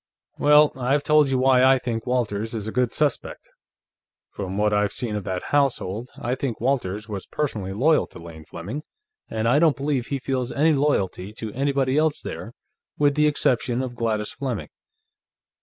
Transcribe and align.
Well, 0.39 0.71
I've 0.75 1.03
told 1.03 1.29
you 1.29 1.37
why 1.37 1.63
I 1.63 1.77
think 1.77 2.07
Walters 2.07 2.55
is 2.55 2.67
a 2.67 2.71
good 2.71 2.91
suspect. 2.91 3.47
From 4.31 4.57
what 4.57 4.73
I've 4.73 4.91
seen 4.93 5.15
of 5.15 5.25
that 5.25 5.43
household, 5.53 6.09
I 6.17 6.33
think 6.33 6.59
Walters 6.59 7.07
was 7.07 7.27
personally 7.27 7.71
loyal 7.71 8.07
to 8.07 8.17
Lane 8.17 8.43
Fleming, 8.45 8.81
and 9.29 9.47
I 9.47 9.59
don't 9.59 9.77
believe 9.77 10.07
he 10.07 10.17
feels 10.17 10.51
any 10.51 10.73
loyalty 10.73 11.31
to 11.33 11.53
anybody 11.53 11.99
else 11.99 12.19
there, 12.19 12.53
with 12.97 13.13
the 13.13 13.27
exception 13.27 13.83
of 13.83 13.93
Gladys 13.93 14.31
Fleming. 14.33 14.69